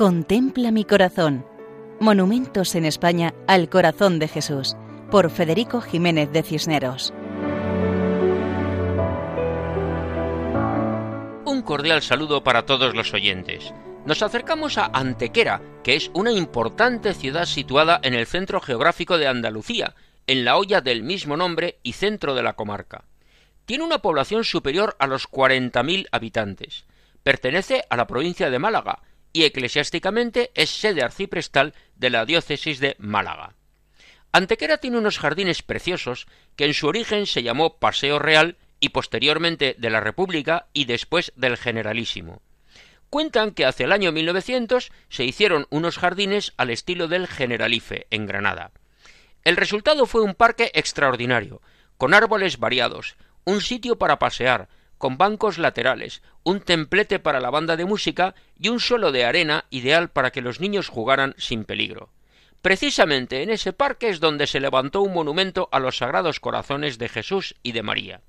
[0.00, 1.44] Contempla mi corazón.
[2.00, 4.74] Monumentos en España al corazón de Jesús,
[5.10, 7.12] por Federico Jiménez de Cisneros.
[11.44, 13.74] Un cordial saludo para todos los oyentes.
[14.06, 19.28] Nos acercamos a Antequera, que es una importante ciudad situada en el centro geográfico de
[19.28, 19.94] Andalucía,
[20.26, 23.04] en la olla del mismo nombre y centro de la comarca.
[23.66, 26.86] Tiene una población superior a los 40.000 habitantes.
[27.22, 29.00] Pertenece a la provincia de Málaga
[29.32, 33.54] y eclesiásticamente es sede arciprestal de la diócesis de Málaga.
[34.32, 36.26] Antequera tiene unos jardines preciosos
[36.56, 41.32] que en su origen se llamó Paseo Real y posteriormente de la República y después
[41.36, 42.42] del Generalísimo.
[43.10, 48.26] Cuentan que hacia el año 1900 se hicieron unos jardines al estilo del Generalife en
[48.26, 48.70] Granada.
[49.42, 51.60] El resultado fue un parque extraordinario,
[51.96, 54.68] con árboles variados, un sitio para pasear,
[55.00, 59.64] con bancos laterales, un templete para la banda de música y un suelo de arena
[59.70, 62.10] ideal para que los niños jugaran sin peligro.
[62.60, 67.08] Precisamente en ese parque es donde se levantó un monumento a los sagrados corazones de
[67.08, 68.20] Jesús y de María.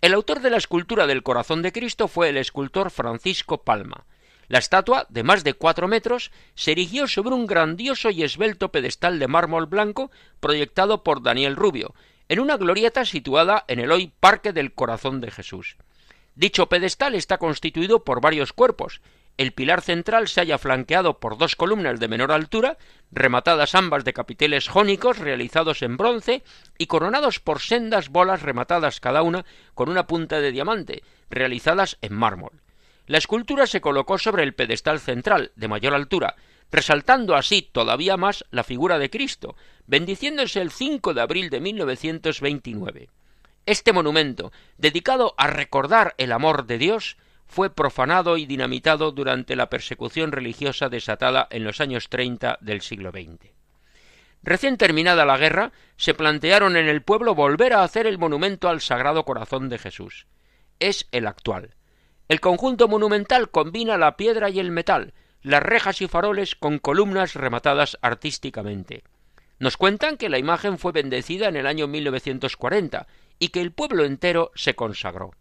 [0.00, 4.04] El autor de la escultura del corazón de Cristo fue el escultor Francisco Palma.
[4.48, 9.20] La estatua, de más de cuatro metros, se erigió sobre un grandioso y esbelto pedestal
[9.20, 11.94] de mármol blanco proyectado por Daniel Rubio,
[12.28, 15.76] en una glorieta situada en el hoy Parque del Corazón de Jesús.
[16.34, 19.00] Dicho pedestal está constituido por varios cuerpos.
[19.36, 22.76] El pilar central se halla flanqueado por dos columnas de menor altura,
[23.10, 26.42] rematadas ambas de capiteles jónicos realizados en bronce
[26.78, 32.14] y coronados por sendas bolas rematadas cada una con una punta de diamante, realizadas en
[32.14, 32.62] mármol.
[33.06, 36.36] La escultura se colocó sobre el pedestal central, de mayor altura,
[36.70, 43.10] resaltando así todavía más la figura de Cristo, bendiciéndose el 5 de abril de 1929.
[43.66, 49.70] Este monumento, dedicado a recordar el amor de Dios, fue profanado y dinamitado durante la
[49.70, 53.52] persecución religiosa desatada en los años 30 del siglo XX.
[54.42, 58.82] Recién terminada la guerra, se plantearon en el pueblo volver a hacer el monumento al
[58.82, 60.26] Sagrado Corazón de Jesús.
[60.78, 61.74] Es el actual.
[62.28, 67.34] El conjunto monumental combina la piedra y el metal, las rejas y faroles con columnas
[67.34, 69.04] rematadas artísticamente.
[69.58, 73.06] Nos cuentan que la imagen fue bendecida en el año 1940
[73.38, 75.32] y que el pueblo entero se consagró.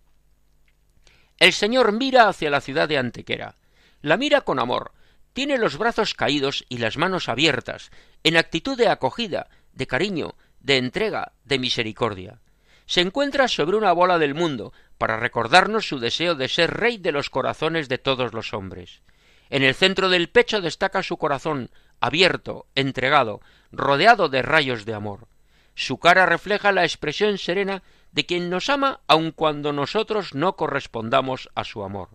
[1.40, 3.58] El Señor mira hacia la ciudad de Antequera.
[4.02, 4.92] La mira con amor,
[5.34, 7.90] tiene los brazos caídos y las manos abiertas,
[8.24, 12.40] en actitud de acogida, de cariño, de entrega, de misericordia.
[12.86, 17.12] Se encuentra sobre una bola del mundo, para recordarnos su deseo de ser rey de
[17.12, 19.02] los corazones de todos los hombres.
[19.50, 21.70] En el centro del pecho destaca su corazón,
[22.04, 23.40] abierto, entregado,
[23.72, 25.30] rodeado de rayos de amor.
[25.74, 27.82] Su cara refleja la expresión serena
[28.12, 32.10] de quien nos ama aun cuando nosotros no correspondamos a su amor.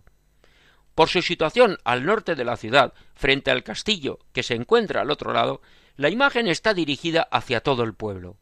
[0.93, 5.09] Por su situación al norte de la ciudad, frente al castillo que se encuentra al
[5.09, 5.59] otro lado,
[5.95, 8.37] la imagen está dirigida hacia todo el pueblo.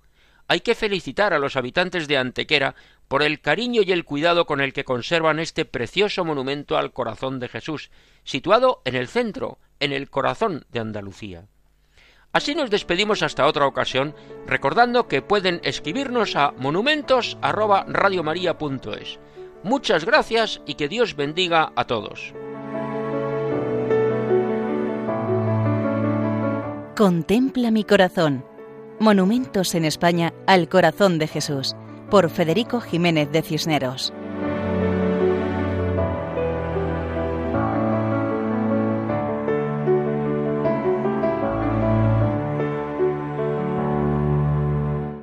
[0.50, 2.76] Hay que felicitar a los habitantes de Antequera
[3.08, 7.40] por el cariño y el cuidado con el que conservan este precioso monumento al corazón
[7.40, 7.90] de Jesús,
[8.26, 11.46] situado en el centro, en el corazón de Andalucía.
[12.34, 14.14] Así nos despedimos hasta otra ocasión,
[14.46, 19.20] recordando que pueden escribirnos a monumentos@radiomaria.es.
[19.64, 22.34] Muchas gracias y que Dios bendiga a todos.
[26.96, 28.46] Contempla mi corazón.
[29.00, 31.76] Monumentos en España al corazón de Jesús
[32.10, 34.14] por Federico Jiménez de Cisneros.